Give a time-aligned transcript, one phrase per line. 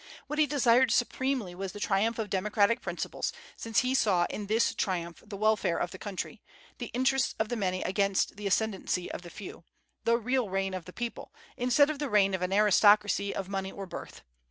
[0.25, 4.73] What he desired supremely was the triumph of democratic principles, since he saw in this
[4.73, 6.41] triumph the welfare of the country,
[6.79, 9.63] the interests of the many against the ascendency of the few,
[10.03, 13.71] the real reign of the people, instead of the reign of an aristocracy of money
[13.71, 14.23] or birth.